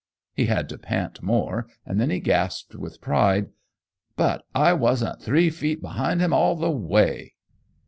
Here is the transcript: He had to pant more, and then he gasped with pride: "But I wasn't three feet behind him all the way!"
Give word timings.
He 0.33 0.47
had 0.47 0.67
to 0.69 0.79
pant 0.79 1.21
more, 1.21 1.67
and 1.85 2.01
then 2.01 2.09
he 2.09 2.19
gasped 2.19 2.73
with 2.73 3.01
pride: 3.01 3.51
"But 4.15 4.43
I 4.55 4.73
wasn't 4.73 5.21
three 5.21 5.51
feet 5.51 5.79
behind 5.79 6.21
him 6.21 6.33
all 6.33 6.55
the 6.55 6.71
way!" 6.71 7.33